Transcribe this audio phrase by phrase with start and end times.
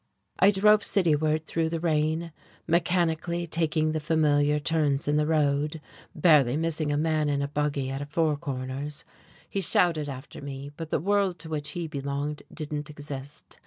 [0.39, 2.31] I drove cityward through the rain,
[2.67, 5.79] mechanically taking the familiar turns in the road,
[6.15, 9.05] barely missing a man in a buggy at a four corners.
[9.47, 13.59] He shouted after me, but the world to which he belonged didn't exist.